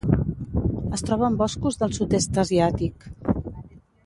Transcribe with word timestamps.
Es 0.97 1.05
troba 1.09 1.27
en 1.33 1.37
boscos 1.43 1.77
del 1.83 1.93
sud-est 1.99 2.43
asiàtic. 2.45 3.11